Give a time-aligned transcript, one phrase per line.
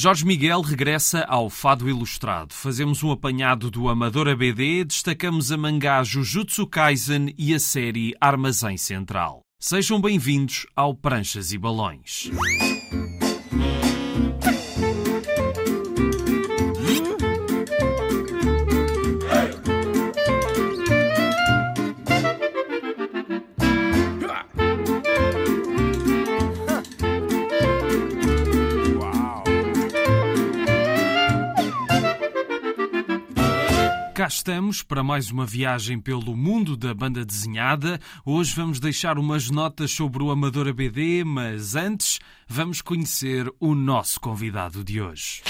[0.00, 2.54] Jorge Miguel regressa ao Fado Ilustrado.
[2.54, 8.76] Fazemos um apanhado do Amador ABD, destacamos a mangá Jujutsu Kaisen e a série Armazém
[8.76, 9.40] Central.
[9.58, 12.30] Sejam bem-vindos ao Pranchas e Balões.
[34.48, 38.00] Estamos para mais uma viagem pelo mundo da banda desenhada.
[38.24, 44.18] Hoje vamos deixar umas notas sobre o Amador ABD, mas antes vamos conhecer o nosso
[44.18, 45.42] convidado de hoje.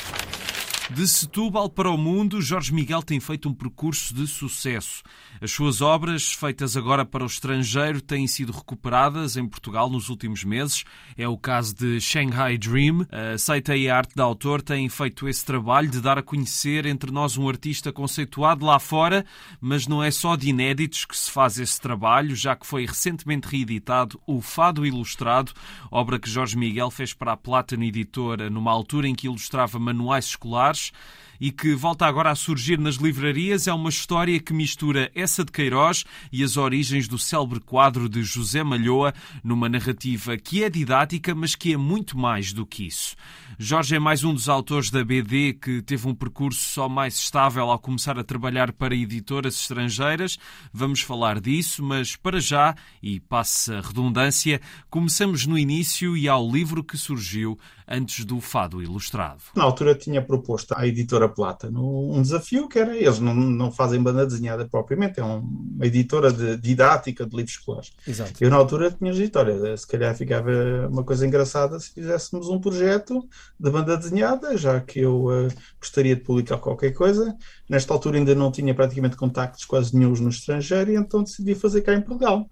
[0.90, 5.02] De Setúbal para o mundo, Jorge Miguel tem feito um percurso de sucesso.
[5.38, 10.44] As suas obras, feitas agora para o estrangeiro, têm sido recuperadas em Portugal nos últimos
[10.44, 10.84] meses.
[11.16, 13.06] É o caso de Shanghai Dream.
[13.12, 16.86] A Seita e a arte da autor têm feito esse trabalho de dar a conhecer
[16.86, 19.26] entre nós um artista conceituado lá fora,
[19.60, 23.46] mas não é só de inéditos que se faz esse trabalho, já que foi recentemente
[23.46, 25.52] reeditado o Fado Ilustrado,
[25.90, 30.24] obra que Jorge Miguel fez para a Plátano Editora numa altura em que ilustrava manuais
[30.24, 30.92] escolares Brás
[31.40, 35.52] e que volta agora a surgir nas livrarias é uma história que mistura essa de
[35.52, 41.34] Queiroz e as origens do célebre quadro de José Malhoa numa narrativa que é didática,
[41.34, 43.16] mas que é muito mais do que isso.
[43.58, 47.70] Jorge é mais um dos autores da BD que teve um percurso só mais estável
[47.70, 50.38] ao começar a trabalhar para editoras estrangeiras.
[50.72, 56.48] Vamos falar disso, mas para já, e passa a redundância, começamos no início e ao
[56.48, 59.42] livro que surgiu antes do Fado Ilustrado.
[59.56, 64.02] Na altura tinha proposto à editora Plata um desafio que era, eles não, não fazem
[64.02, 67.92] banda desenhada propriamente, é uma editora de didática de livros escolares.
[68.06, 68.32] Exato.
[68.40, 70.50] Eu na altura tinha editora, se calhar ficava
[70.90, 73.26] uma coisa engraçada se fizéssemos um projeto
[73.58, 75.48] de banda desenhada, já que eu uh,
[75.80, 77.36] gostaria de publicar qualquer coisa.
[77.68, 81.82] Nesta altura ainda não tinha praticamente contactos quase nenhum no estrangeiro e então decidi fazer
[81.82, 82.48] cá em Portugal.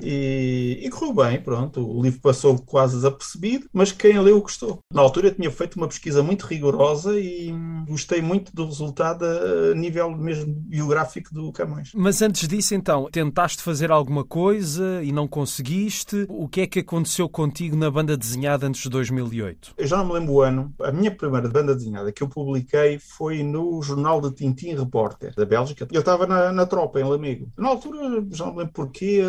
[0.00, 1.86] E, e, correu bem, pronto.
[1.86, 4.78] O livro passou quase desapercebido, mas quem leu gostou.
[4.92, 7.52] Na altura tinha feito uma pesquisa muito rigorosa e
[7.86, 11.92] gostei muito do resultado a nível mesmo biográfico do Camões.
[11.94, 16.26] Mas antes disso, então, tentaste fazer alguma coisa e não conseguiste?
[16.28, 19.74] O que é que aconteceu contigo na banda desenhada antes de 2008?
[19.76, 20.74] Eu já não me lembro o ano.
[20.80, 25.44] A minha primeira banda desenhada que eu publiquei foi no jornal de Tintin Repórter, da
[25.44, 25.86] Bélgica.
[25.90, 27.48] Eu estava na, na tropa, em Lamego.
[27.56, 29.22] Na altura, já não me lembro porquê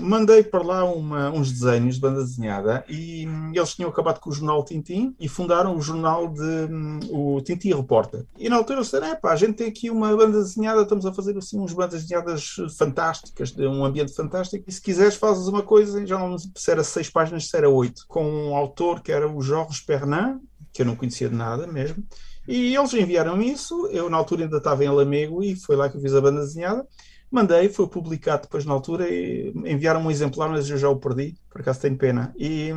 [0.00, 4.30] mandei para lá uma, uns desenhos de banda desenhada e hum, eles tinham acabado com
[4.30, 8.24] o jornal Tintim e fundaram o jornal de hum, o Tintim Repórter.
[8.38, 11.04] E na altura eles disseram: é pá, a gente tem aqui uma banda desenhada, estamos
[11.06, 14.64] a fazer assim uns bandas desenhadas fantásticas, de um ambiente fantástico.
[14.66, 18.04] E se quiseres, fazes uma coisa, já não se era seis páginas, se era oito,
[18.08, 20.38] com um autor que era o Jorge Pernin,
[20.72, 22.04] que eu não conhecia de nada mesmo.
[22.46, 25.98] E eles enviaram isso, eu na altura ainda estava em Lamego e foi lá que
[25.98, 26.86] eu fiz a banda desenhada.
[27.30, 31.36] Mandei, foi publicado depois na altura e enviaram um exemplar, mas eu já o perdi,
[31.50, 32.34] por acaso tenho pena.
[32.38, 32.70] E,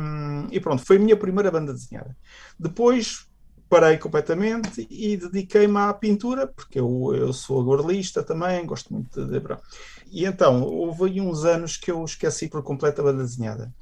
[0.50, 2.14] e pronto, foi a minha primeira banda desenhada.
[2.58, 3.26] Depois
[3.72, 9.40] parei completamente e dediquei-me à pintura, porque eu, eu sou aguarelista também, gosto muito de.
[10.10, 13.72] E então, houve uns anos que eu esqueci por completo a banda desenhada.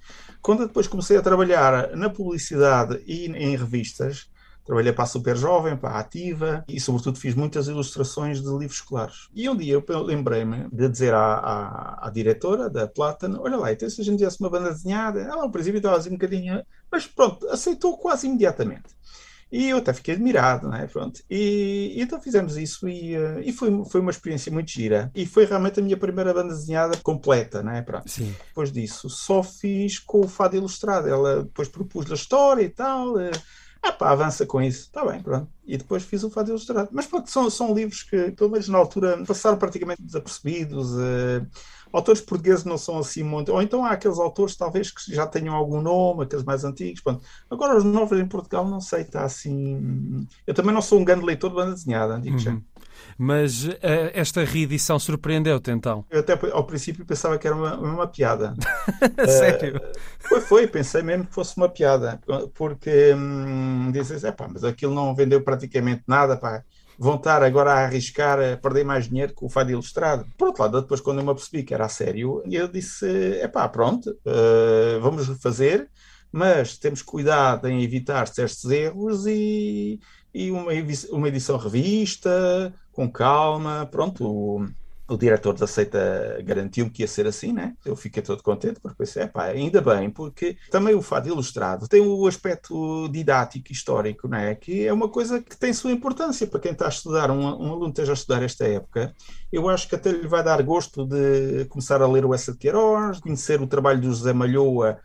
[0.41, 4.31] Quando depois comecei a trabalhar na publicidade e em revistas,
[4.65, 8.75] Trabalhei para a Super Jovem, para a Ativa e, sobretudo, fiz muitas ilustrações de livros
[8.75, 9.29] escolares.
[9.35, 13.73] E um dia eu lembrei-me de dizer à, à, à, diretora da Plátano: Olha lá,
[13.73, 16.63] então se a gente tivesse uma banda desenhada, ela ao princípio estava assim um bocadinho,
[16.91, 19.01] mas pronto, aceitou quase imediatamente.
[19.53, 20.87] E eu até fiquei admirado, né?
[20.87, 21.21] Pronto.
[21.29, 25.11] E, e então fizemos isso e, uh, e foi, foi uma experiência muito gira.
[25.15, 27.83] E foi realmente a minha primeira banda desenhada completa, né?
[27.83, 28.09] Pronto.
[28.09, 28.35] Sim.
[28.47, 31.09] Depois disso, só fiz com o Fado Ilustrado.
[31.09, 33.15] Ela depois propus-lhe a história e tal.
[33.83, 34.87] Ah pá, avança com isso.
[34.87, 35.49] Está bem, pronto.
[35.65, 36.91] E depois fiz o Fado Ilustrado.
[36.93, 40.93] Mas pronto, são, são livros que, pelo menos na altura, passaram praticamente desapercebidos.
[40.93, 41.47] Uh,
[41.93, 43.53] autores portugueses não são assim muito.
[43.53, 47.01] Ou então há aqueles autores, talvez, que já tenham algum nome, aqueles mais antigos.
[47.01, 47.25] Pronto.
[47.49, 50.27] Agora, os novos em Portugal, não sei, está assim.
[50.47, 52.63] Eu também não sou um grande leitor de banda desenhada, digo uhum.
[53.19, 53.77] Mas uh,
[54.15, 56.05] esta reedição surpreendeu-te então?
[56.11, 58.55] Eu até ao princípio pensava que era uma, uma piada.
[59.27, 59.77] Sério?
[59.77, 59.81] Uh,
[60.21, 62.21] foi, foi, pensei mesmo que fosse uma piada,
[62.55, 66.63] porque hum, dizes, é pá, mas aquilo não vendeu praticamente nada, pá.
[66.99, 70.27] Vão estar agora a arriscar a perder mais dinheiro com o Fado Ilustrado.
[70.37, 73.07] Por outro lado, depois quando eu me apercebi que era a sério, eu disse,
[73.41, 75.89] é pá, pronto, uh, vamos fazer,
[76.33, 80.01] mas temos cuidado em evitar certos erros e,
[80.33, 80.73] e uma,
[81.11, 84.67] uma edição revista, com calma, pronto.
[85.09, 87.75] o diretor da seita garantiu-me que ia ser assim, né?
[87.85, 92.01] Eu fiquei todo contente, porque pensei, pá, ainda bem, porque também o fado ilustrado tem
[92.01, 94.55] o aspecto didático, histórico, né?
[94.55, 97.73] Que é uma coisa que tem sua importância para quem está a estudar, um, um
[97.73, 99.13] aluno esteja a estudar esta época.
[99.51, 102.59] Eu acho que até lhe vai dar gosto de começar a ler o Essa de
[102.59, 105.01] Queiroz, conhecer o trabalho do José Malhoa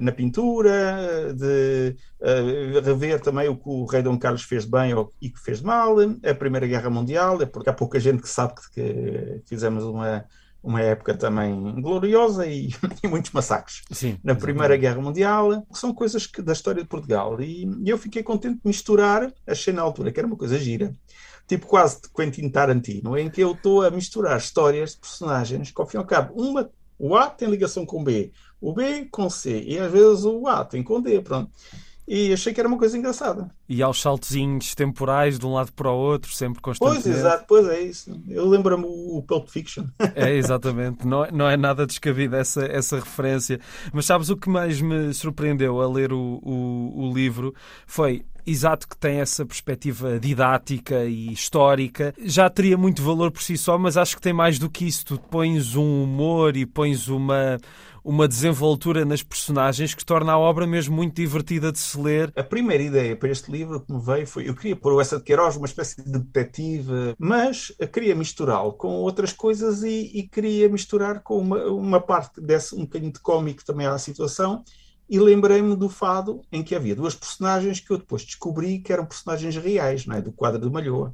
[0.00, 5.30] na pintura, de uh, rever também o que o rei Dom Carlos fez bem e
[5.30, 9.40] que fez mal, a Primeira Guerra Mundial, é porque há pouca gente que sabe que
[9.46, 10.24] fizemos uma,
[10.62, 12.70] uma época também gloriosa e,
[13.02, 17.40] e muitos massacres Sim, na Primeira Guerra Mundial, são coisas que, da história de Portugal.
[17.40, 20.94] E, e, eu fiquei contente de misturar, achei na altura que era uma coisa gira,
[21.46, 25.80] tipo quase de Quentin Tarantino, em que eu estou a misturar histórias de personagens que,
[25.80, 28.30] ao fim e ao cabo, uma, o A tem ligação com o B,
[28.60, 31.50] o B com C e às vezes o A tem com D, pronto.
[32.12, 33.48] E achei que era uma coisa engraçada.
[33.68, 37.04] E aos saltezinhos temporais de um lado para o outro, sempre constantemente.
[37.04, 38.20] Pois, exato, pois é isso.
[38.26, 39.84] Eu lembro-me o Pulp Fiction.
[40.16, 41.06] É, exatamente.
[41.06, 43.60] Não, não é nada descabido essa, essa referência.
[43.92, 47.54] Mas sabes o que mais me surpreendeu a ler o, o, o livro
[47.86, 53.56] foi exato que tem essa perspectiva didática e histórica, já teria muito valor por si
[53.56, 55.04] só, mas acho que tem mais do que isso.
[55.04, 57.58] Tu pões um humor e pões uma
[58.04, 62.32] uma desenvoltura nas personagens que torna a obra mesmo muito divertida de se ler.
[62.36, 65.18] A primeira ideia para este livro que me veio foi: eu queria pôr o Essa
[65.18, 70.68] de Queiroz, uma espécie de detetive, mas queria misturá-lo com outras coisas e, e queria
[70.68, 74.64] misturar com uma, uma parte desse um bocadinho de cómico também à situação.
[75.08, 79.04] E lembrei-me do fado em que havia duas personagens que eu depois descobri que eram
[79.04, 80.22] personagens reais, não é?
[80.22, 81.12] do quadro de Malhoa.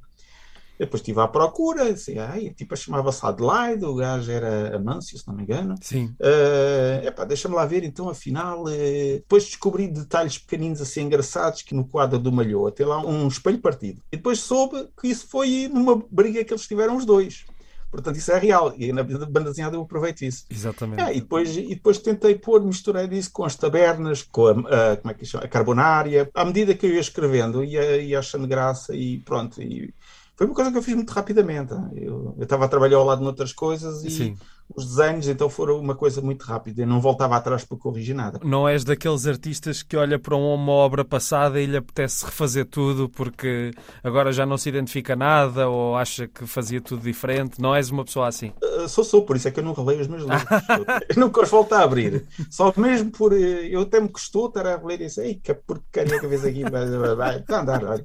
[0.78, 5.34] Depois estive à procura, disse, ai, tipo, chamava-se Adelaide, o gajo era Amâncio, se não
[5.34, 5.74] me engano.
[5.80, 6.14] Sim.
[6.20, 8.68] Uh, epá, deixa-me lá ver, então, afinal, uh,
[9.14, 13.58] depois descobri detalhes pequeninos assim engraçados que no quadro do Malhou, até lá um espelho
[13.58, 14.02] partido.
[14.12, 17.44] E depois soube que isso foi numa briga que eles tiveram os dois.
[17.90, 18.74] Portanto, isso é real.
[18.76, 20.44] E na banda desenhada eu aproveito isso.
[20.50, 21.00] Exatamente.
[21.02, 24.50] É, e, depois, e depois tentei pôr, misturar isso com as tabernas, com a,
[24.92, 25.44] a como é que chama?
[25.44, 26.28] a carbonária.
[26.34, 29.62] À medida que eu ia escrevendo, ia, ia achando graça e pronto.
[29.62, 29.94] E,
[30.36, 31.72] foi uma coisa que eu fiz muito rapidamente.
[31.94, 34.36] Eu, eu estava a trabalhar ao lado de outras coisas e Sim.
[34.74, 36.82] Os desenhos então foram uma coisa muito rápida.
[36.82, 38.40] Eu não voltava atrás para corrigir nada.
[38.44, 43.08] Não és daqueles artistas que olha para uma obra passada e lhe apetece refazer tudo
[43.08, 43.70] porque
[44.02, 47.60] agora já não se identifica nada ou acha que fazia tudo diferente.
[47.60, 48.52] Não és uma pessoa assim?
[48.62, 50.46] Uh, sou, sou, por isso é que eu não releio os meus livros.
[51.08, 52.26] eu nunca os volto a abrir.
[52.50, 53.32] Só mesmo por.
[53.32, 55.20] Eh, eu até me custou estar a reler isso.
[55.20, 56.62] Ei, que porcaria que vês aqui.
[56.62, 56.86] Vai,
[57.16, 58.04] vai, andar, vai.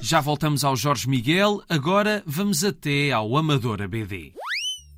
[0.00, 4.32] Já voltamos ao Jorge Miguel, agora vamos até ao Amadora BD.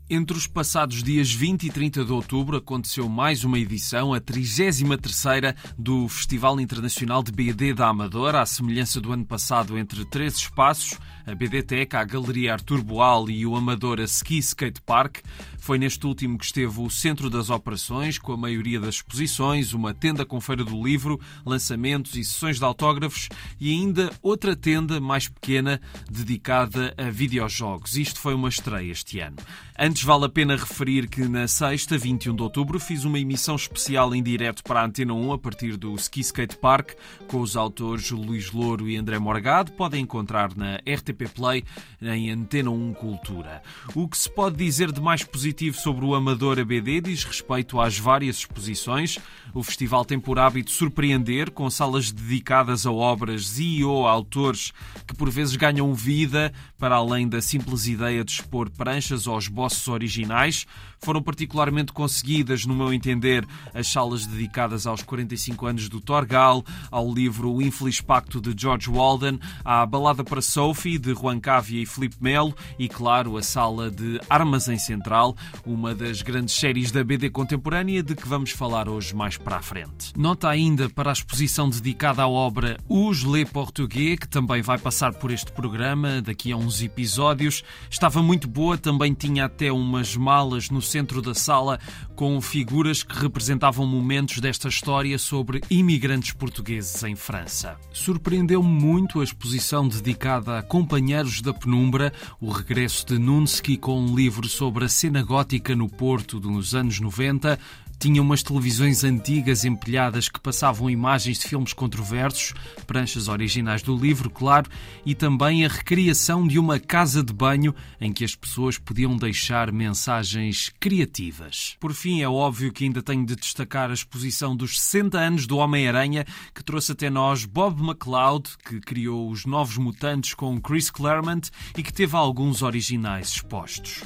[0.09, 5.57] Entre os passados dias 20 e 30 de outubro aconteceu mais uma edição, a 33ª
[5.79, 10.99] do Festival Internacional de BD da Amadora, à semelhança do ano passado entre três espaços,
[11.27, 15.21] a BDTEC, a Galeria Artur Boal e o Amadora Ski Skate Park.
[15.59, 19.95] Foi neste último que esteve o centro das operações, com a maioria das exposições, uma
[19.95, 25.29] tenda com feira do livro, lançamentos e sessões de autógrafos e ainda outra tenda mais
[25.29, 25.81] pequena
[26.11, 27.97] dedicada a videojogos.
[27.97, 29.37] Isto foi uma estreia este ano.
[29.79, 34.15] Antes vale a pena referir que na sexta, 21 de outubro, fiz uma emissão especial
[34.15, 36.93] em direto para a Antena 1 a partir do Ski Skate Park
[37.29, 39.73] com os autores Luís Louro e André Morgado.
[39.73, 41.65] Podem encontrar na RTP Play
[42.01, 43.63] em Antena 1 Cultura.
[43.95, 47.99] O que se pode dizer de mais positivo sobre o Amador ABD diz respeito às
[47.99, 49.19] várias exposições.
[49.53, 54.73] O festival tem por hábito surpreender, com salas dedicadas a obras e ou autores
[55.07, 59.84] que por vezes ganham vida para além da simples ideia de expor pranchas ou esboços
[59.89, 60.67] originais.
[60.99, 67.13] Foram particularmente conseguidas, no meu entender, as salas dedicadas aos 45 anos do Torgal, ao
[67.13, 71.87] livro O Infeliz Pacto de George Walden, à Balada para Sophie de Juan Cávia e
[71.87, 75.37] Felipe Melo e, claro, a sala de Armazém Central,
[75.67, 79.63] uma das grandes séries da BD contemporânea de que vamos falar hoje mais para a
[79.63, 80.13] frente.
[80.17, 85.13] Nota ainda para a exposição dedicada à obra Os Le Português, que também vai passar
[85.13, 87.63] por este programa daqui a uns episódios.
[87.91, 91.79] Estava muito boa, também tinha até umas malas no centro da sala
[92.15, 97.77] com figuras que representavam momentos desta história sobre imigrantes portugueses em França.
[97.93, 104.15] Surpreendeu-me muito a exposição dedicada a companheiros da penumbra, o regresso de Nunsky com um
[104.15, 107.59] livro sobre a cena gótica no Porto dos anos 90,
[108.05, 112.53] Tinha umas televisões antigas empilhadas que passavam imagens de filmes controversos,
[112.87, 114.69] pranchas originais do livro, claro,
[115.07, 119.73] e também a recriação de uma casa de banho em que as pessoas podiam deixar
[119.73, 121.79] mensagens criativas.
[121.81, 125.57] Por fim, é óbvio que ainda tenho de destacar a exposição dos 60 anos do
[125.57, 131.51] Homem-Aranha, que trouxe até nós Bob McLeod, que criou os Novos Mutantes com Chris Claremont
[131.75, 134.05] e que teve alguns originais expostos.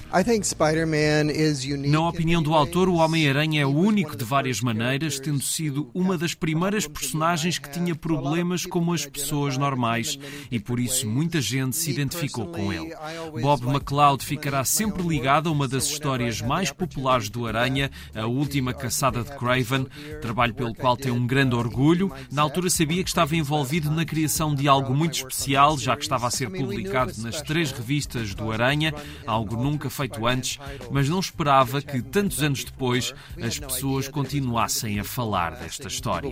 [1.90, 6.34] Na opinião do autor, o Homem-Aranha é único de várias maneiras, tendo sido uma das
[6.34, 10.18] primeiras personagens que tinha problemas como as pessoas normais
[10.50, 12.94] e por isso muita gente se identificou com ele.
[13.40, 18.74] Bob McLeod ficará sempre ligado a uma das histórias mais populares do Aranha, A Última
[18.74, 19.86] Caçada de Craven,
[20.20, 22.12] trabalho pelo qual tem um grande orgulho.
[22.30, 26.26] Na altura sabia que estava envolvido na criação de algo muito especial, já que estava
[26.26, 28.92] a ser publicado nas três revistas do Aranha,
[29.26, 30.58] algo nunca feito antes,
[30.90, 36.30] mas não esperava que, tantos anos depois, as pessoas continuassem a falar desta história.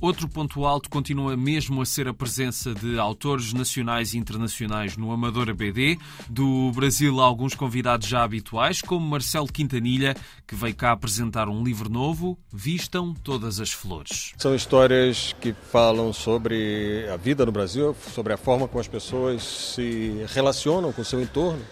[0.00, 5.12] Outro ponto alto continua mesmo a ser a presença de autores nacionais e internacionais no
[5.12, 5.98] Amador ABD.
[6.28, 11.90] Do Brasil, alguns convidados já habituais, como Marcelo Quintanilha, que veio cá apresentar um livro
[11.90, 14.32] novo, Vistam Todas as Flores.
[14.38, 19.42] São histórias que falam sobre a vida no Brasil, sobre a forma como as pessoas
[19.42, 21.62] se relacionam com o seu entorno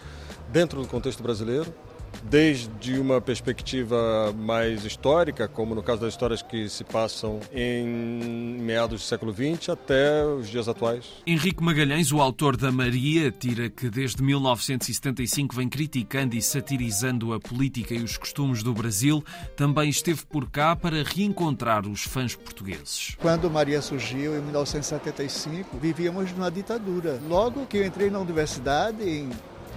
[0.53, 1.73] dentro do contexto brasileiro
[2.25, 7.87] desde uma perspectiva mais histórica, como no caso das histórias que se passam em
[8.61, 11.04] meados do século XX até os dias atuais.
[11.26, 17.40] Henrique Magalhães, o autor da Maria, tira que desde 1975 vem criticando e satirizando a
[17.40, 19.25] política e os costumes do Brasil,
[19.57, 23.16] também esteve por cá para reencontrar os fãs portugueses.
[23.21, 27.21] Quando Maria surgiu, em 1975, vivíamos numa ditadura.
[27.28, 29.31] Logo que eu entrei na universidade, em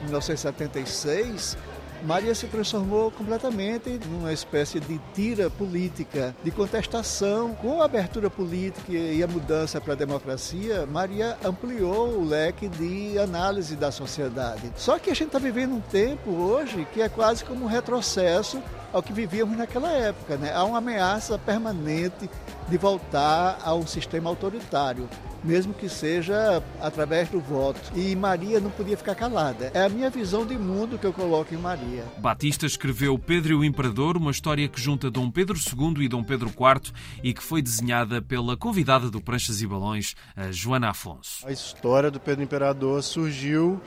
[0.04, 1.58] 1976,
[2.06, 7.56] Maria se transformou completamente numa espécie de tira política, de contestação.
[7.56, 13.18] Com a abertura política e a mudança para a democracia, Maria ampliou o leque de
[13.18, 14.72] análise da sociedade.
[14.76, 18.62] Só que a gente está vivendo um tempo hoje que é quase como um retrocesso
[18.94, 20.38] ao que vivíamos naquela época.
[20.38, 20.54] Né?
[20.54, 22.30] Há uma ameaça permanente
[22.70, 25.10] de voltar a um sistema autoritário
[25.46, 27.80] mesmo que seja através do voto.
[27.96, 29.72] E Maria não podia ficar calada.
[29.74, 32.04] É a minha visão de mundo que eu coloco em Maria.
[32.18, 36.24] Batista escreveu Pedro e o Imperador, uma história que junta Dom Pedro II e Dom
[36.24, 36.92] Pedro IV
[37.24, 41.48] e que foi desenhada pela convidada do Pranchas e Balões, a Joana Afonso.
[41.48, 43.80] A história do Pedro Imperador surgiu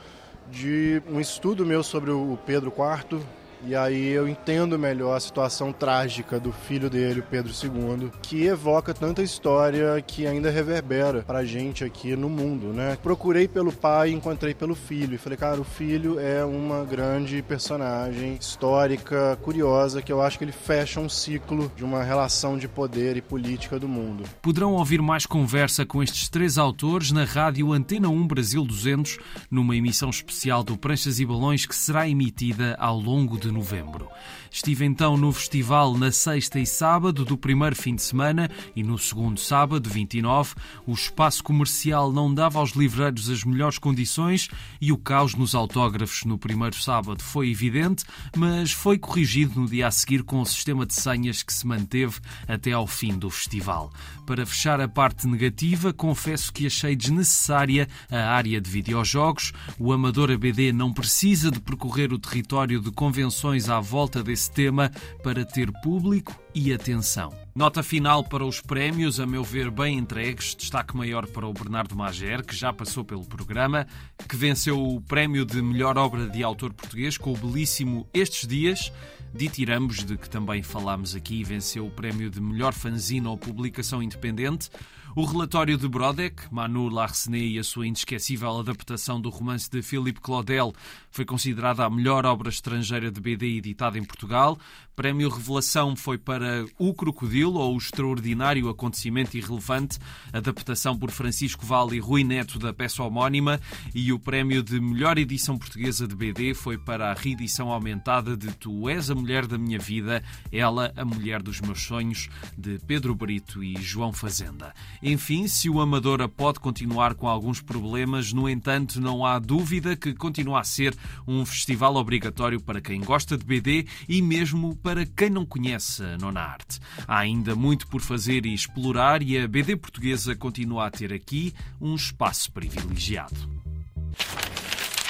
[0.50, 3.20] de um estudo meu sobre o Pedro IV,
[3.66, 8.92] e aí eu entendo melhor a situação trágica do filho dele, Pedro II, que evoca
[8.92, 12.98] tanta história que ainda reverbera pra gente aqui no mundo, né?
[13.02, 15.14] Procurei pelo pai encontrei pelo filho.
[15.14, 20.44] E falei, cara, o filho é uma grande personagem histórica, curiosa, que eu acho que
[20.44, 24.24] ele fecha um ciclo de uma relação de poder e política do mundo.
[24.42, 29.18] Poderão ouvir mais conversa com estes três autores na rádio Antena 1 Brasil 200,
[29.50, 34.08] numa emissão especial do Pranchas e Balões que será emitida ao longo de de novembro.
[34.50, 38.98] Estive então no festival na sexta e sábado do primeiro fim de semana e no
[38.98, 40.54] segundo sábado, 29,
[40.86, 44.48] o espaço comercial não dava aos livreiros as melhores condições
[44.80, 48.04] e o caos nos autógrafos no primeiro sábado foi evidente,
[48.36, 52.20] mas foi corrigido no dia a seguir com o sistema de senhas que se manteve
[52.46, 53.92] até ao fim do festival.
[54.28, 59.54] Para fechar a parte negativa, confesso que achei desnecessária a área de videojogos.
[59.78, 64.92] O Amador ABD não precisa de percorrer o território de convenções à volta desse tema
[65.22, 67.47] para ter público e atenção.
[67.58, 70.54] Nota final para os prémios, a meu ver, bem entregues.
[70.54, 73.84] Destaque maior para o Bernardo Mager, que já passou pelo programa,
[74.28, 78.92] que venceu o prémio de melhor obra de autor português com o belíssimo Estes Dias.
[79.34, 84.70] Ditiramos, de que também falámos aqui, venceu o prémio de melhor fanzine ou publicação independente.
[85.16, 90.20] O relatório de Brodek, Manu Larsenet e a sua inesquecível adaptação do romance de Philippe
[90.20, 90.72] Claudel
[91.10, 94.58] foi considerada a melhor obra estrangeira de BD editada em Portugal.
[94.94, 99.98] Prémio Revelação foi para O Crocodilo, ou O Extraordinário Acontecimento Irrelevante,
[100.32, 103.60] adaptação por Francisco Vale e Rui Neto da peça homónima.
[103.94, 108.52] E o prémio de melhor edição portuguesa de BD foi para a reedição aumentada de
[108.54, 110.22] Tu és a mulher da minha vida,
[110.52, 114.74] ela a mulher dos meus sonhos, de Pedro Brito e João Fazenda.
[115.02, 120.14] Enfim, se o Amadora pode continuar com alguns problemas, no entanto, não há dúvida que
[120.14, 125.30] continua a ser um festival obrigatório para quem gosta de BD e mesmo para quem
[125.30, 126.80] não conhece a nona arte.
[127.06, 131.52] Há ainda muito por fazer e explorar e a BD portuguesa continua a ter aqui
[131.80, 133.57] um espaço privilegiado.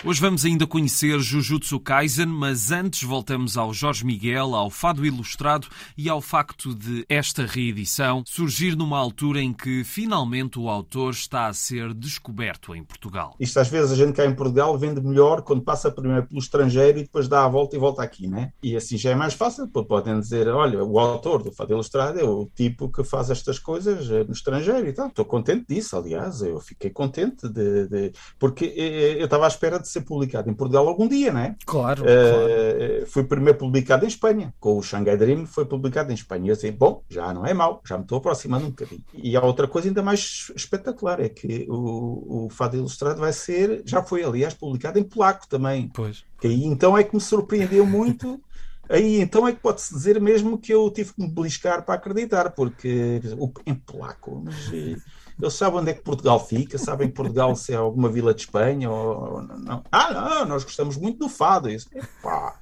[0.09, 5.69] Hoje vamos ainda conhecer Jujutsu Kaisen, mas antes voltamos ao Jorge Miguel, ao Fado Ilustrado
[5.99, 11.47] e ao facto de esta reedição surgir numa altura em que finalmente o autor está
[11.47, 13.37] a ser descoberto em Portugal.
[13.39, 17.01] Isto às vezes a gente cá em Portugal vende melhor quando passa primeiro pelo estrangeiro
[17.01, 18.51] e depois dá a volta e volta aqui, né?
[18.63, 22.25] E assim já é mais fácil, podem dizer, olha, o autor do Fado Ilustrado é
[22.25, 25.09] o tipo que faz estas coisas eh, no estrangeiro e tal.
[25.09, 28.13] Estou contente disso, aliás, eu fiquei contente de, de...
[28.39, 31.57] porque eh, eu estava à espera de ser publicado em Portugal algum dia, não é?
[31.65, 33.07] Claro, uh, claro.
[33.07, 36.47] Foi primeiro publicado em Espanha, com o Shanghai Dream foi publicado em Espanha.
[36.47, 39.05] E eu disse, bom, já não é mau, já me estou aproximando um bocadinho.
[39.15, 43.83] E há outra coisa ainda mais espetacular, é que o, o Fado Ilustrado vai ser,
[43.85, 45.91] já foi aliás publicado em polaco também.
[45.95, 46.25] Pois.
[46.41, 48.41] Que aí então é que me surpreendeu muito.
[48.91, 52.53] Aí então é que pode-se dizer mesmo que eu tive que me beliscar para acreditar,
[52.53, 53.21] porque
[53.67, 54.97] em polaco, mas eh,
[55.41, 58.43] eles sabem onde é que Portugal fica, sabem que Portugal se é alguma vila de
[58.43, 59.85] Espanha ou não.
[59.91, 61.71] Ah, não, nós gostamos muito do fado.
[61.71, 61.89] Isso.
[61.95, 62.59] Epá.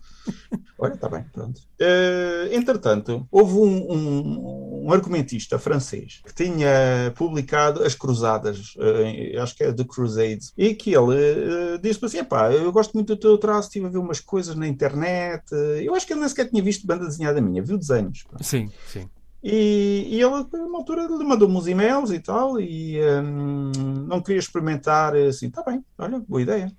[0.78, 1.58] Olha, está bem, pronto.
[1.80, 9.56] Uh, entretanto, houve um, um, um, argumentista francês que tinha publicado As Cruzadas, uh, acho
[9.56, 13.20] que é The Crusades, e que ele uh, disse assim: pá, eu gosto muito do
[13.20, 15.44] teu traço, estive a ver umas coisas na internet.
[15.82, 18.24] eu acho que ele nem sequer tinha visto banda desenhada minha, viu desenhos.
[18.24, 18.36] Pá.
[18.42, 19.08] Sim, sim.
[19.48, 23.70] E, e ele, numa altura, mandou-me uns e-mails e tal, e um,
[24.08, 26.72] não queria experimentar, assim, tá bem, olha, boa ideia.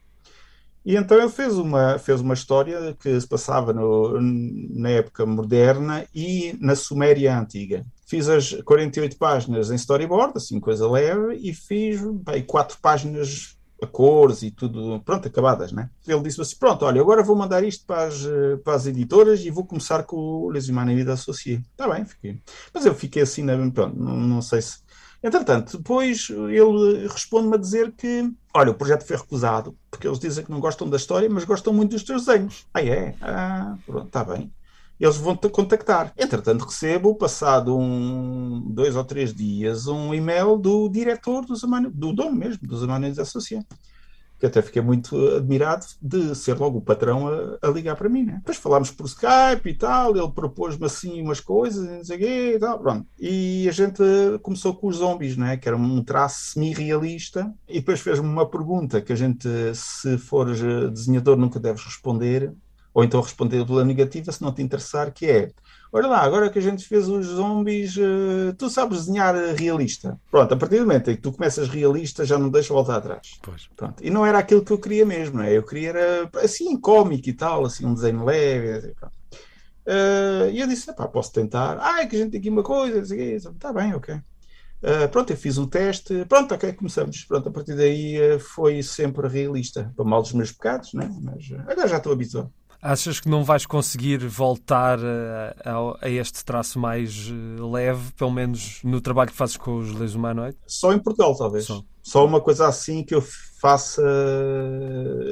[0.86, 6.06] E então ele fez uma, fez uma história que se passava no, na época moderna
[6.14, 7.86] e na Suméria Antiga.
[8.06, 13.88] Fiz as 48 páginas em storyboard, assim, coisa leve, e fiz bem, quatro páginas a
[13.88, 15.90] cores e tudo, pronto, acabadas, né?
[16.08, 18.26] Ele disse assim, pronto, olha, agora vou mandar isto para as,
[18.64, 21.62] para as editoras e vou começar com o Les Vida Associé.
[21.72, 22.42] Está bem, fiquei.
[22.74, 24.80] Mas eu fiquei assim, pronto, não, não sei se...
[25.24, 30.46] Entretanto, depois ele responde-me a dizer que, olha, o projeto foi recusado, porque eles dizem
[30.46, 32.68] que não gostam da história, mas gostam muito dos teus desenhos.
[32.74, 33.16] Ah, é?
[33.20, 34.52] Ah, pronto, está bem
[35.00, 36.12] eles vão-te contactar.
[36.18, 41.62] Entretanto, recebo, passado um, dois ou três dias, um e-mail do diretor dos
[41.94, 43.68] do dono mesmo, dos Amanhãs Associados.
[44.40, 48.24] Que até fiquei muito admirado de ser logo o patrão a, a, ligar para mim,
[48.24, 48.36] né?
[48.38, 52.54] Depois falámos por Skype e tal, ele propôs-me assim umas coisas, não sei o quê
[52.56, 53.08] e tal, pronto.
[53.20, 54.04] E a gente
[54.44, 55.58] começou com os zombies, né?
[55.58, 60.60] Que era um traço semi-realista, e depois fez-me uma pergunta que a gente, se fores
[60.94, 62.54] desenhador, nunca deves responder,
[62.98, 65.52] ou então responder pela negativa se não te interessar, que é
[65.94, 70.20] olha lá, agora que a gente fez os zombies, uh, tu sabes desenhar realista.
[70.32, 73.38] Pronto, a partir do momento em que tu começas realista, já não deixa voltar atrás.
[73.44, 73.70] Pois.
[73.76, 74.04] Pronto.
[74.04, 75.56] E não era aquilo que eu queria mesmo, é?
[75.56, 78.72] eu queria era, assim, cómico e tal, assim, um desenho leve.
[78.72, 81.78] Assim, uh, e eu disse, pá, posso tentar.
[81.80, 84.16] Ah, é que a gente tem aqui uma coisa, está bem, ok.
[84.16, 87.24] Uh, pronto, eu fiz o teste, pronto, ok, começamos.
[87.26, 91.08] Pronto, a partir daí foi sempre realista, para mal dos meus pecados, né?
[91.22, 92.52] mas agora já estou habituado.
[92.82, 98.32] Achas que não vais conseguir voltar a, a, a, este traço mais eh, leve, pelo
[98.32, 100.60] menos no trabalho que fazes com os Les Humanoides?
[100.68, 101.66] Só em Portugal, talvez.
[101.66, 101.82] Só.
[102.08, 103.22] Só uma coisa assim que eu
[103.60, 104.02] faça.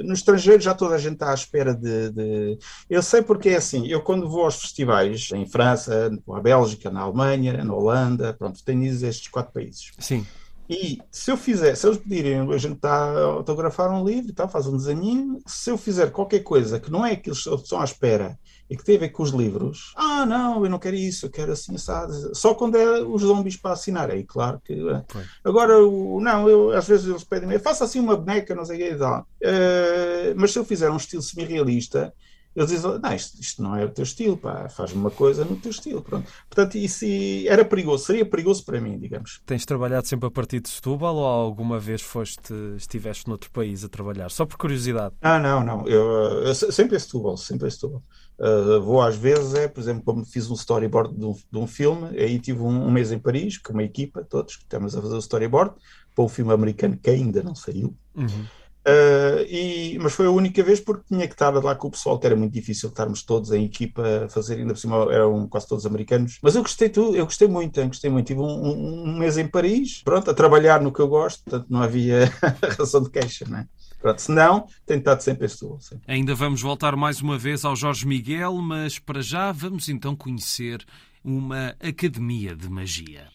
[0.03, 2.09] No estrangeiro já toda a gente está à espera de.
[2.09, 2.59] de...
[2.89, 7.01] Eu sei porque é assim, eu quando vou aos festivais em França, na Bélgica, na
[7.01, 9.91] Alemanha, na Holanda, pronto, tenho estes quatro países.
[9.99, 10.25] Sim.
[10.69, 14.33] E se eu fizer, se eles pedirem, a gente está a autografar um livro e
[14.33, 17.79] tal, faz um desenhinho, se eu fizer qualquer coisa que não é que eles estão
[17.79, 20.95] à espera e que tem a ver com os livros, ah, não, eu não quero
[20.95, 22.13] isso, eu quero assim, sabe?
[22.33, 24.73] Só quando é os zombies para assinar, aí claro que.
[24.73, 25.03] É.
[25.43, 28.79] Agora, o, não, eu, às vezes eles pedem-me, faça assim uma boneca, não sei o
[28.79, 29.21] que e tal.
[29.21, 32.11] Uh, mas se eu fizer um estilo semi-realista,
[32.55, 35.57] eles dizem, não, isto, isto, não é o teu estilo, pá, faz uma coisa no
[35.57, 36.31] teu estilo, pronto.
[36.49, 37.05] Portanto, isso
[37.47, 39.41] era perigoso, seria perigoso para mim, digamos.
[39.45, 43.89] Tens trabalhado sempre a partir de Setúbal ou alguma vez foste, estiveste noutro país a
[43.89, 44.29] trabalhar?
[44.31, 45.13] Só por curiosidade.
[45.21, 46.05] Ah, não, não, eu,
[46.45, 48.01] eu sempre é Setúbal, sempre é Setúbal.
[48.37, 51.67] Uh, vou às vezes, é, por exemplo, como fiz um storyboard de um, de um
[51.67, 55.01] filme, aí tive um, um, mês em Paris, com uma equipa, todos, que estamos a
[55.01, 55.73] fazer o storyboard,
[56.13, 57.95] para um filme americano que ainda não saiu.
[58.15, 58.45] Uhum.
[58.87, 62.19] Uh, e, mas foi a única vez porque tinha que estar lá com o pessoal,
[62.19, 65.67] que era muito difícil estarmos todos em equipa a fazer, ainda por cima eram quase
[65.67, 66.37] todos americanos.
[66.41, 68.27] Mas eu gostei tudo, eu gostei muito, eu gostei muito.
[68.27, 71.81] Tive um, um, mês em Paris, pronto, a trabalhar no que eu gosto, portanto não
[71.81, 72.31] havia
[72.77, 73.67] razão de queixa, né?
[73.99, 75.79] Pronto, se não, tenho estado sempre em Setúbal.
[76.07, 80.85] Ainda vamos voltar mais uma vez ao Jorge Miguel, mas para já vamos então conhecer
[81.23, 83.34] uma academia de magia.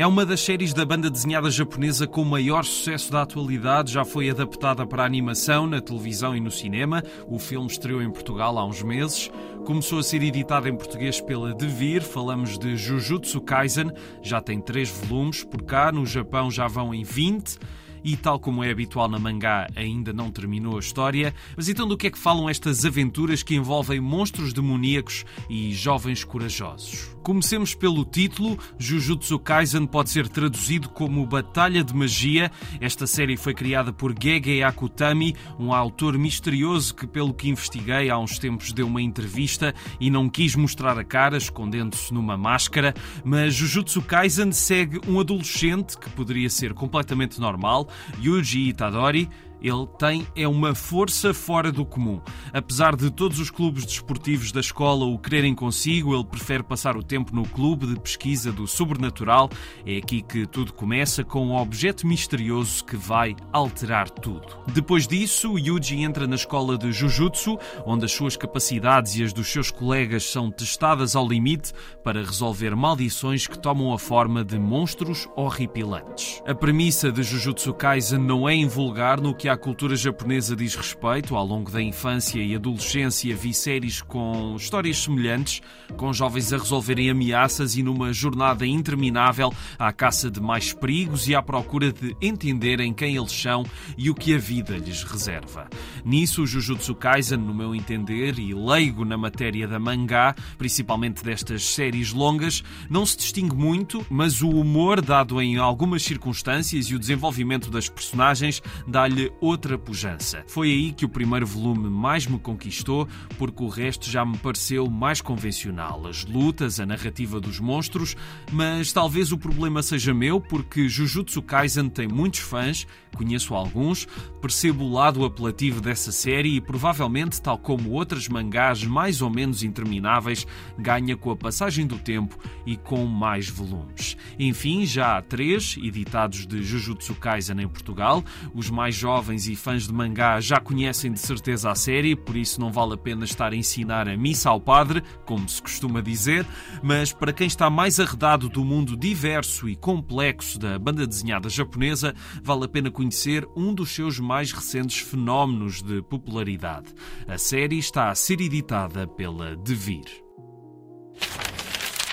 [0.00, 3.92] É uma das séries da banda desenhada japonesa com maior sucesso da atualidade.
[3.92, 7.04] Já foi adaptada para animação, na televisão e no cinema.
[7.28, 9.30] O filme estreou em Portugal há uns meses.
[9.66, 12.00] Começou a ser editada em português pela Devir.
[12.00, 13.92] Falamos de Jujutsu Kaisen.
[14.22, 15.92] Já tem três volumes por cá.
[15.92, 17.58] No Japão já vão em 20.
[18.04, 21.34] E, tal como é habitual na mangá, ainda não terminou a história.
[21.56, 26.24] Mas então do que é que falam estas aventuras que envolvem monstros demoníacos e jovens
[26.24, 27.16] corajosos?
[27.22, 28.58] Comecemos pelo título.
[28.78, 32.50] Jujutsu Kaisen pode ser traduzido como Batalha de Magia.
[32.80, 38.18] Esta série foi criada por Gege Akutami, um autor misterioso que, pelo que investiguei há
[38.18, 42.94] uns tempos, deu uma entrevista e não quis mostrar a cara, escondendo-se numa máscara.
[43.22, 47.88] Mas Jujutsu Kaisen segue um adolescente que poderia ser completamente normal,
[48.22, 49.28] Yuji Itadori
[49.60, 52.20] ele tem é uma força fora do comum.
[52.52, 57.02] Apesar de todos os clubes desportivos da escola o quererem consigo, ele prefere passar o
[57.02, 59.50] tempo no clube de pesquisa do sobrenatural.
[59.84, 64.58] É aqui que tudo começa com um objeto misterioso que vai alterar tudo.
[64.72, 69.48] Depois disso, Yuji entra na escola de Jujutsu, onde as suas capacidades e as dos
[69.48, 75.28] seus colegas são testadas ao limite para resolver maldições que tomam a forma de monstros
[75.36, 76.42] horripilantes.
[76.46, 81.34] A premissa de Jujutsu Kaisen não é invulgar no que à cultura japonesa diz respeito,
[81.34, 85.60] ao longo da infância e adolescência vi séries com histórias semelhantes,
[85.96, 91.34] com jovens a resolverem ameaças e numa jornada interminável à caça de mais perigos e
[91.34, 93.64] à procura de entenderem quem eles são
[93.98, 95.68] e o que a vida lhes reserva.
[96.04, 101.64] Nisso, o Jujutsu Kaisen, no meu entender, e leigo na matéria da mangá, principalmente destas
[101.64, 106.98] séries longas, não se distingue muito, mas o humor dado em algumas circunstâncias e o
[107.00, 110.44] desenvolvimento das personagens dá-lhe outra pujança.
[110.46, 114.88] Foi aí que o primeiro volume mais me conquistou, porque o resto já me pareceu
[114.88, 116.06] mais convencional.
[116.06, 118.16] As lutas, a narrativa dos monstros,
[118.52, 124.06] mas talvez o problema seja meu, porque Jujutsu Kaisen tem muitos fãs, conheço alguns,
[124.40, 129.62] percebo o lado apelativo dessa série e provavelmente, tal como outras mangás mais ou menos
[129.62, 130.46] intermináveis,
[130.78, 134.16] ganha com a passagem do tempo e com mais volumes.
[134.38, 138.24] Enfim, já há três editados de Jujutsu Kaisen em Portugal,
[138.54, 142.36] os mais jovens jovens e fãs de mangá já conhecem de certeza a série, por
[142.36, 146.00] isso não vale a pena estar a ensinar a missa ao padre, como se costuma
[146.00, 146.44] dizer,
[146.82, 152.12] mas para quem está mais arredado do mundo diverso e complexo da banda desenhada japonesa,
[152.42, 156.92] vale a pena conhecer um dos seus mais recentes fenómenos de popularidade.
[157.28, 160.06] A série está a ser editada pela Devir.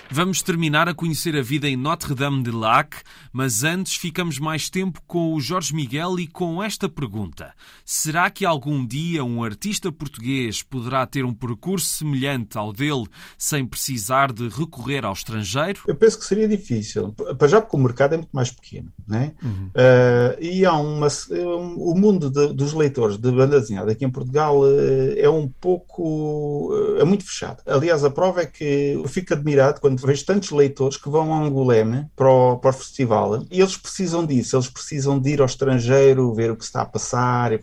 [0.10, 2.95] Vamos terminar a conhecer a vida em Notre-Dame-de-Lac,
[3.38, 7.54] mas antes ficamos mais tempo com o Jorge Miguel e com esta pergunta:
[7.86, 13.06] será que algum dia um artista português poderá ter um percurso semelhante ao dele
[13.38, 15.82] sem precisar de recorrer ao estrangeiro?
[15.88, 19.34] Eu penso que seria difícil, para já porque o mercado é muito mais pequeno, né?
[19.43, 19.67] Uhum.
[19.67, 24.10] Uh, e há uma, um, o mundo de, dos leitores de banda desenhada aqui em
[24.10, 27.62] Portugal uh, é um pouco uh, é muito fechado.
[27.67, 31.45] Aliás, a prova é que eu fico admirado quando vejo tantos leitores que vão a
[31.45, 35.45] Angolema para o, para o festival e eles precisam disso, eles precisam de ir ao
[35.45, 37.53] estrangeiro, ver o que está a passar.
[37.53, 37.59] E,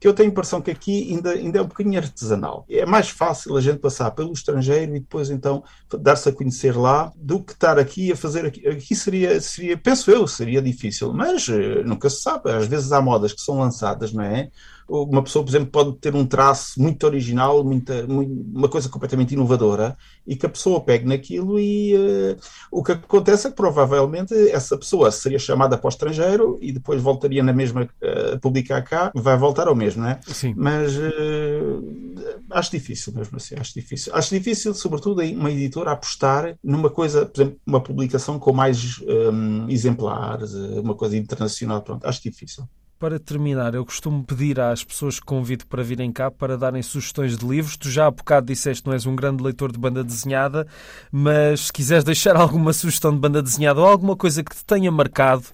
[0.00, 2.64] que eu tenho a impressão que aqui ainda, ainda é um bocadinho artesanal.
[2.68, 5.62] É mais fácil a gente passar pelo estrangeiro e depois então
[6.00, 8.66] dar-se a conhecer lá do que estar aqui a fazer aqui.
[8.66, 12.50] Aqui seria, seria penso eu, seria difícil, mas eh, nunca se sabe.
[12.50, 14.50] Às vezes há modas que são lançadas, não é?
[14.88, 19.96] Uma pessoa, por exemplo, pode ter um traço muito original, muita, uma coisa completamente inovadora,
[20.26, 22.36] e que a pessoa pegue naquilo e uh,
[22.70, 27.00] o que acontece é que provavelmente essa pessoa seria chamada para o estrangeiro e depois
[27.02, 30.20] voltaria na mesma uh, a publicar cá, vai voltar ao mesmo, não é?
[30.26, 30.54] Sim.
[30.56, 34.14] Mas uh, acho difícil mesmo assim, acho difícil.
[34.14, 39.68] Acho difícil, sobretudo, uma editora apostar numa coisa, por exemplo, uma publicação com mais um,
[39.68, 42.64] exemplares, uma coisa internacional, pronto, acho difícil.
[42.98, 47.36] Para terminar, eu costumo pedir às pessoas que convido para virem cá para darem sugestões
[47.36, 47.76] de livros.
[47.76, 50.66] Tu já há bocado disseste que não és um grande leitor de banda desenhada,
[51.12, 54.90] mas se quiseres deixar alguma sugestão de banda desenhada ou alguma coisa que te tenha
[54.90, 55.44] marcado,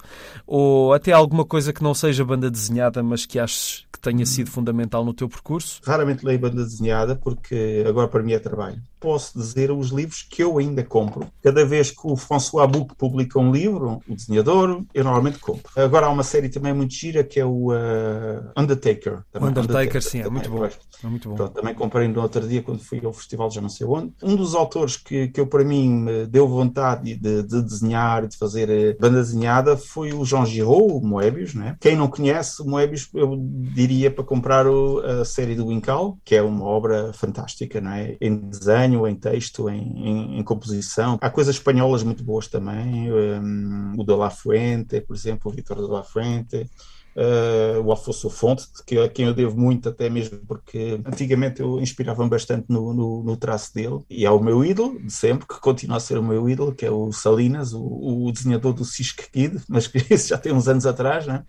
[0.47, 4.49] ou até alguma coisa que não seja banda desenhada, mas que aches que tenha sido
[4.49, 5.81] fundamental no teu percurso?
[5.85, 10.41] Raramente leio banda desenhada porque agora para mim é trabalho posso dizer os livros que
[10.41, 11.27] eu ainda compro.
[11.43, 15.69] Cada vez que o François Bouc publica um livro, o desenhador, eu normalmente compro.
[15.75, 19.23] Agora há uma série também muito gira que é o uh, Undertaker.
[19.31, 19.49] Também.
[19.49, 20.65] Undertaker, Undertaker, sim, é muito bom.
[20.65, 21.35] É muito bom.
[21.35, 24.13] Pronto, também comprei no outro dia quando fui ao festival, já não sei onde.
[24.21, 28.27] Um dos autores que, que eu, para mim, me deu vontade de, de desenhar e
[28.27, 31.53] de fazer eh, banda desenhada foi o Jean Giraud, o Moebius.
[31.53, 31.75] Né?
[31.79, 36.35] Quem não conhece o Moebius, eu diria para comprar o, a série do Winkal, que
[36.35, 38.15] é uma obra fantástica, não é?
[38.21, 41.17] em desenho desenho, em texto, em, em, em composição.
[41.21, 45.77] Há coisas espanholas muito boas também, um, o de La Fuente, por exemplo, o Vitor
[45.77, 46.69] de La Fuente.
[47.15, 51.79] Uh, o Alfonso Fonte, que, a quem eu devo muito, até mesmo porque antigamente eu
[51.79, 55.59] inspirava-me bastante no, no, no, traço dele, e é o meu ídolo de sempre, que
[55.59, 59.23] continua a ser o meu ídolo, que é o Salinas, o, o desenhador do Cisco
[59.31, 61.43] Kid, mas que isso já tem uns anos atrás, né?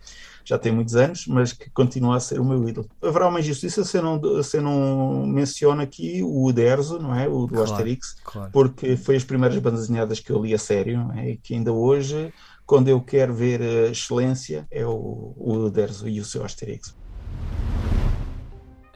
[0.45, 2.87] já tem muitos anos, mas que continua a ser o meu ídolo.
[3.01, 7.27] Haverá uma injustiça se eu não, se eu não menciono aqui o Uderzo, não é?
[7.27, 8.51] O do claro, Asterix, claro.
[8.53, 11.31] porque foi as primeiras bandas desenhadas que eu li a sério, é?
[11.31, 12.31] E que ainda hoje
[12.65, 15.71] quando eu quero ver excelência, é o, o
[16.07, 16.95] e o seu Asterix.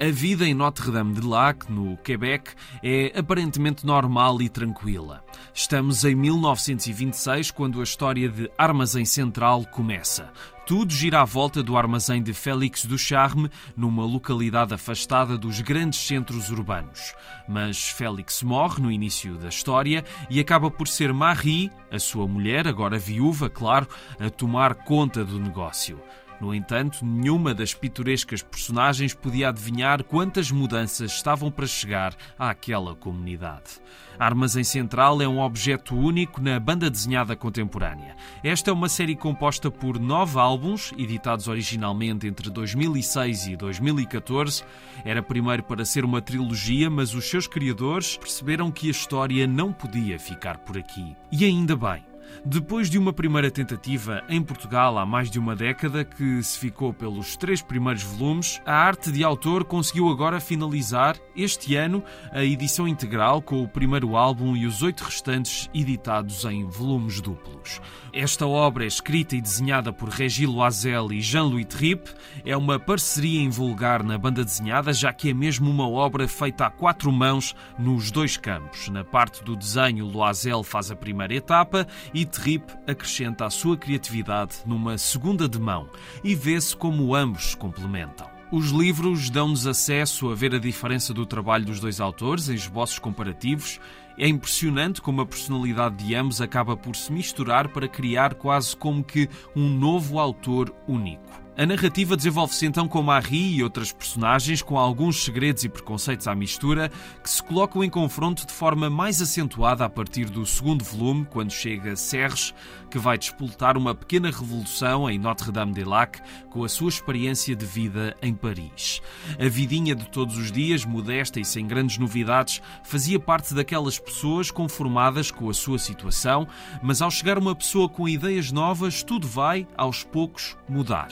[0.02, 5.22] A vida em Notre-Dame de Lac, no Quebec, é aparentemente normal e tranquila.
[5.54, 10.32] Estamos em 1926, quando a história de Armazém Central começa.
[10.70, 15.98] Tudo gira à volta do armazém de Félix do Charme, numa localidade afastada dos grandes
[15.98, 17.16] centros urbanos.
[17.48, 22.68] Mas Félix morre no início da história e acaba por ser Marie, a sua mulher,
[22.68, 23.88] agora viúva, claro,
[24.20, 26.00] a tomar conta do negócio.
[26.40, 33.82] No entanto, nenhuma das pitorescas personagens podia adivinhar quantas mudanças estavam para chegar àquela comunidade.
[34.18, 38.16] A Armazém Central é um objeto único na banda desenhada contemporânea.
[38.44, 44.64] Esta é uma série composta por nove álbuns, editados originalmente entre 2006 e 2014.
[45.06, 49.72] Era primeiro para ser uma trilogia, mas os seus criadores perceberam que a história não
[49.72, 51.16] podia ficar por aqui.
[51.32, 52.09] E ainda bem.
[52.46, 56.94] Depois de uma primeira tentativa em Portugal há mais de uma década, que se ficou
[56.94, 62.88] pelos três primeiros volumes, a arte de autor conseguiu agora finalizar, este ano, a edição
[62.88, 67.82] integral com o primeiro álbum e os oito restantes editados em volumes duplos.
[68.12, 72.12] Esta obra escrita e desenhada por Régis Loisel e Jean-Louis Trippe.
[72.44, 76.66] É uma parceria em vulgar na banda desenhada, já que é mesmo uma obra feita
[76.66, 78.90] a quatro mãos nos dois campos.
[78.90, 84.58] Na parte do desenho, Loisel faz a primeira etapa e Trippe acrescenta a sua criatividade
[84.66, 85.90] numa segunda de mão
[86.24, 88.28] e vê-se como ambos se complementam.
[88.52, 92.98] Os livros dão-nos acesso a ver a diferença do trabalho dos dois autores em esboços
[92.98, 93.80] comparativos
[94.18, 99.04] é impressionante como a personalidade de ambos acaba por se misturar para criar quase como
[99.04, 101.29] que um novo autor único.
[101.60, 106.34] A narrativa desenvolve-se então com Marie e outras personagens com alguns segredos e preconceitos à
[106.34, 106.90] mistura
[107.22, 111.52] que se colocam em confronto de forma mais acentuada a partir do segundo volume, quando
[111.52, 112.54] chega Serres,
[112.90, 118.34] que vai despoltar uma pequena revolução em Notre-Dame-des-Lacs com a sua experiência de vida em
[118.34, 119.02] Paris.
[119.40, 124.50] A vidinha de todos os dias, modesta e sem grandes novidades, fazia parte daquelas pessoas
[124.50, 126.48] conformadas com a sua situação,
[126.82, 131.10] mas ao chegar uma pessoa com ideias novas, tudo vai, aos poucos, mudar.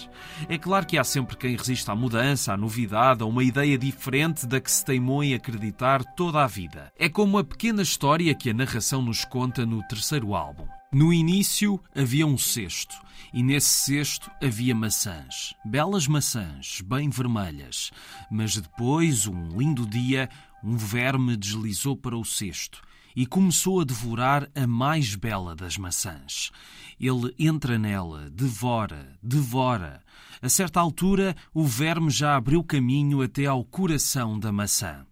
[0.50, 4.46] É claro que há sempre quem resiste à mudança, à novidade, a uma ideia diferente
[4.48, 6.92] da que se teimou em acreditar toda a vida.
[6.98, 10.77] É como a pequena história que a narração nos conta no terceiro álbum.
[10.92, 12.96] No início havia um cesto,
[13.34, 17.92] e nesse cesto havia maçãs, belas maçãs, bem vermelhas.
[18.32, 20.30] Mas depois, um lindo dia,
[20.64, 22.82] um verme deslizou para o cesto
[23.14, 26.52] e começou a devorar a mais bela das maçãs.
[26.98, 30.02] Ele entra nela, devora, devora.
[30.42, 35.06] A certa altura, o verme já abriu caminho até ao coração da maçã.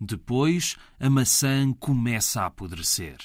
[0.00, 3.18] Depois, a maçã começa a apodrecer.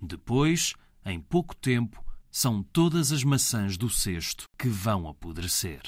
[0.00, 0.74] Depois,
[1.04, 5.80] em pouco tempo, são todas as maçãs do cesto que vão apodrecer.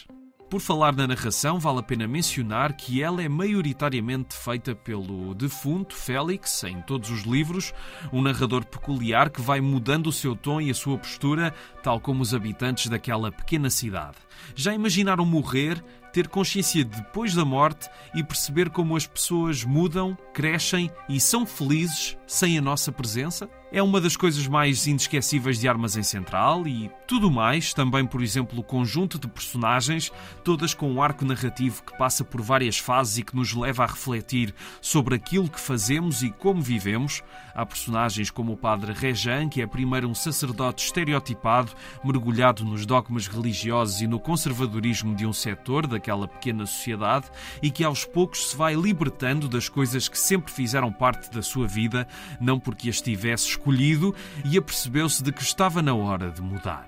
[0.48, 5.96] Por falar na narração, vale a pena mencionar que ela é maioritariamente feita pelo defunto
[5.96, 7.74] Félix, em todos os livros,
[8.12, 11.52] um narrador peculiar que vai mudando o seu tom e a sua postura,
[11.82, 14.18] tal como os habitantes daquela pequena cidade.
[14.54, 20.92] Já imaginaram morrer, ter consciência depois da morte e perceber como as pessoas mudam, crescem
[21.08, 23.50] e são felizes sem a nossa presença?
[23.72, 28.60] É uma das coisas mais inesquecíveis de Armazém Central e tudo mais, também, por exemplo,
[28.60, 30.12] o conjunto de personagens,
[30.44, 33.86] todas com um arco narrativo que passa por várias fases e que nos leva a
[33.86, 37.24] refletir sobre aquilo que fazemos e como vivemos.
[37.56, 41.72] Há personagens como o padre Rejan, que é primeiro um sacerdote estereotipado,
[42.04, 47.26] mergulhado nos dogmas religiosos e no conservadorismo de um setor daquela pequena sociedade
[47.60, 51.66] e que aos poucos se vai libertando das coisas que sempre fizeram parte da sua
[51.66, 52.06] vida,
[52.40, 54.14] não porque as tivesse escolhido
[54.44, 56.86] e apercebeu-se de que estava na hora de mudar.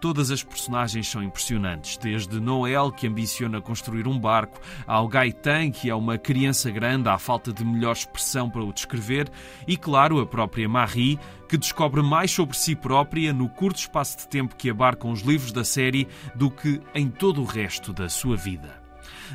[0.00, 5.90] Todas as personagens são impressionantes, desde Noel, que ambiciona construir um barco, ao Gaetan, que
[5.90, 9.28] é uma criança grande à falta de melhor expressão para o descrever,
[9.66, 14.28] e claro, a própria Marie, que descobre mais sobre si própria no curto espaço de
[14.28, 18.36] tempo que abarcam os livros da série do que em todo o resto da sua
[18.36, 18.79] vida.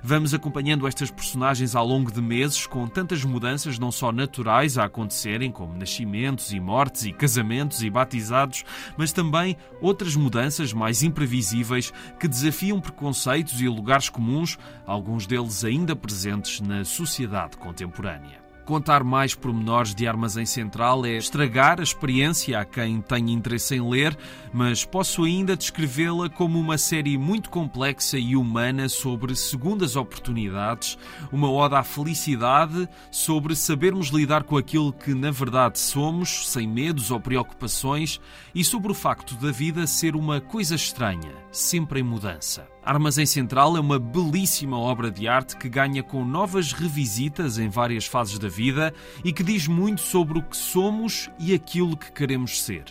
[0.03, 4.85] Vamos acompanhando estas personagens ao longo de meses, com tantas mudanças não só naturais a
[4.85, 8.63] acontecerem, como nascimentos e mortes e casamentos e batizados,
[8.97, 15.95] mas também outras mudanças mais imprevisíveis que desafiam preconceitos e lugares comuns, alguns deles ainda
[15.95, 18.44] presentes na sociedade contemporânea.
[18.65, 23.89] Contar mais pormenores de Armazém Central é estragar a experiência a quem tem interesse em
[23.89, 24.17] ler,
[24.51, 30.97] mas posso ainda descrevê-la como uma série muito complexa e humana sobre segundas oportunidades,
[31.31, 37.11] uma oda à felicidade, sobre sabermos lidar com aquilo que na verdade somos, sem medos
[37.11, 38.19] ou preocupações,
[38.53, 42.74] e sobre o facto da vida ser uma coisa estranha, sempre em mudança.
[42.85, 48.05] Armazém Central é uma belíssima obra de arte que ganha com novas revisitas em várias
[48.05, 48.93] fases da vida
[49.23, 52.83] e que diz muito sobre o que somos e aquilo que queremos ser.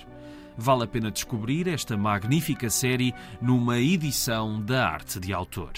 [0.58, 5.72] Vale a pena descobrir esta magnífica série numa edição da Arte de Autor.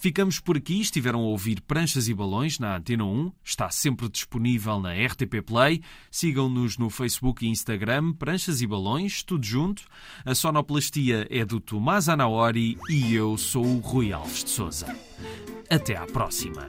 [0.00, 0.80] Ficamos por aqui.
[0.80, 3.30] Estiveram a ouvir Pranchas e Balões na Antena 1.
[3.44, 5.82] Está sempre disponível na RTP Play.
[6.10, 9.82] Sigam-nos no Facebook e Instagram, Pranchas e Balões, tudo junto.
[10.24, 14.86] A sonoplastia é do Tomás Anaori e eu sou o Rui Alves de Souza.
[15.68, 16.66] Até à próxima.